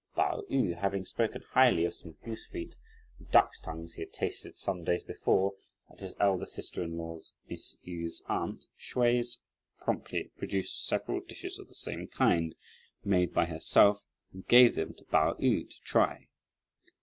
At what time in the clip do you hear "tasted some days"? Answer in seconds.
4.11-5.03